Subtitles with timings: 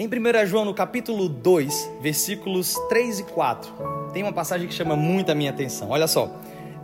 [0.00, 3.72] Em 1 João, no capítulo 2, versículos 3 e 4,
[4.12, 5.90] tem uma passagem que chama muito a minha atenção.
[5.90, 6.30] Olha só,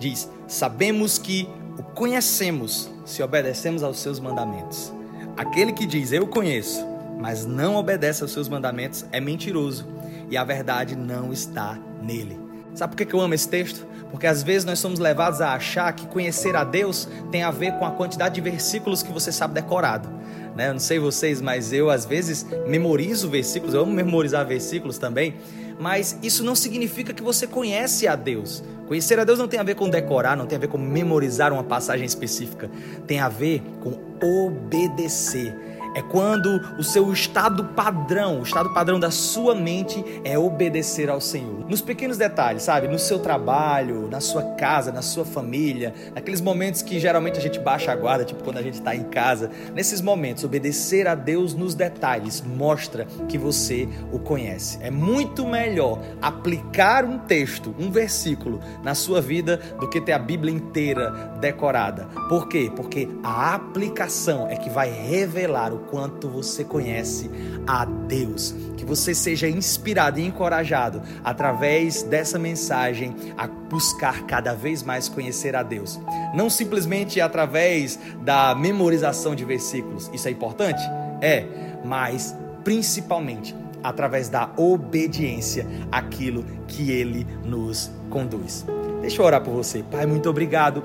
[0.01, 4.93] diz: Sabemos que o conhecemos se obedecemos aos seus mandamentos.
[5.37, 6.85] Aquele que diz eu conheço,
[7.21, 9.87] mas não obedece aos seus mandamentos é mentiroso
[10.29, 12.44] e a verdade não está nele.
[12.75, 13.87] Sabe por que eu amo esse texto?
[14.11, 17.73] Porque às vezes nós somos levados a achar que conhecer a Deus tem a ver
[17.79, 20.09] com a quantidade de versículos que você sabe decorado
[20.55, 20.69] né?
[20.69, 25.35] Eu não sei vocês, mas eu às vezes memorizo versículos, eu amo memorizar versículos também,
[25.79, 28.63] mas isso não significa que você conhece a Deus.
[28.87, 31.53] Conhecer a Deus não tem a ver com decorar, não tem a ver com memorizar
[31.53, 32.71] uma passagem específica,
[33.07, 35.55] tem a ver com obedecer
[35.95, 41.21] é quando o seu estado padrão, o estado padrão da sua mente é obedecer ao
[41.21, 41.69] Senhor.
[41.69, 42.89] Nos pequenos detalhes, sabe?
[42.89, 47.59] No seu trabalho, na sua casa, na sua família, naqueles momentos que geralmente a gente
[47.59, 49.51] baixa a guarda, tipo quando a gente está em casa.
[49.75, 54.79] Nesses momentos, obedecer a Deus nos detalhes mostra que você o conhece.
[54.83, 60.19] É muito melhor aplicar um texto, um versículo na sua vida do que ter a
[60.19, 62.09] Bíblia inteira decorada.
[62.29, 62.71] Por quê?
[62.75, 67.31] Porque a aplicação é que vai revelar o quanto você conhece
[67.67, 68.55] a Deus.
[68.77, 75.55] Que você seja inspirado e encorajado através dessa mensagem a buscar cada vez mais conhecer
[75.57, 76.01] a Deus.
[76.35, 80.83] Não simplesmente através da memorização de versículos, isso é importante?
[81.21, 81.47] É,
[81.85, 88.65] mas principalmente através da obediência àquilo que ele nos conduz.
[89.03, 89.83] Deixa eu orar por você.
[89.83, 90.83] Pai, muito obrigado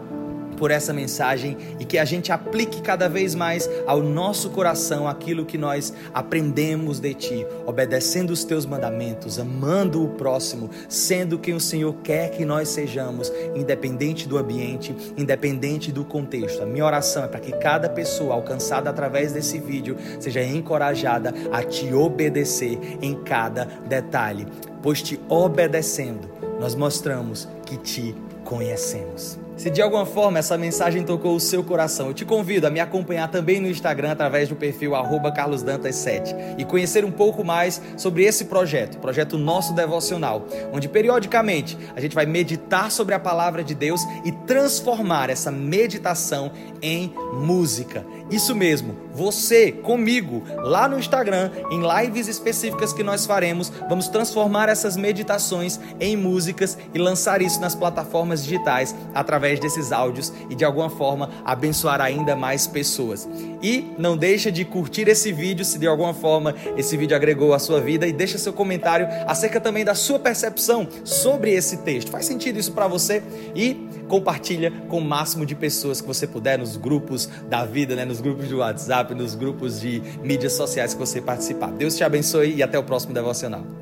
[0.60, 5.46] por essa mensagem e que a gente aplique cada vez mais ao nosso coração aquilo
[5.46, 11.60] que nós aprendemos de Ti, obedecendo os Teus mandamentos, amando o próximo, sendo quem o
[11.60, 16.62] Senhor quer que nós sejamos, independente do ambiente, independente do contexto.
[16.62, 21.64] A minha oração é para que cada pessoa alcançada através desse vídeo seja encorajada a
[21.64, 24.46] te obedecer em cada detalhe,
[24.84, 26.30] pois te obedecendo,
[26.60, 28.16] nós mostramos que te
[28.50, 29.38] conhecemos.
[29.60, 32.80] Se de alguma forma essa mensagem tocou o seu coração, eu te convido a me
[32.80, 38.46] acompanhar também no Instagram através do perfil carlosdantas7 e conhecer um pouco mais sobre esse
[38.46, 43.76] projeto, o projeto Nosso Devocional, onde periodicamente a gente vai meditar sobre a palavra de
[43.76, 48.06] Deus e transformar essa meditação em música.
[48.32, 54.70] Isso mesmo, você comigo lá no Instagram, em lives específicas que nós faremos, vamos transformar
[54.70, 60.66] essas meditações em músicas e lançar isso nas plataformas digitais através desses áudios e de
[60.66, 63.28] alguma forma abençoar ainda mais pessoas.
[63.62, 67.60] E não deixa de curtir esse vídeo se de alguma forma esse vídeo agregou a
[67.60, 72.12] sua vida e deixa seu comentário acerca também da sua percepção sobre esse texto.
[72.12, 73.22] Faz sentido isso para você?
[73.56, 78.04] E compartilha com o máximo de pessoas que você puder nos grupos da vida, né,
[78.04, 81.72] nos grupos do WhatsApp, nos grupos de mídias sociais que você participar.
[81.72, 83.80] Deus te abençoe e até o próximo devocional.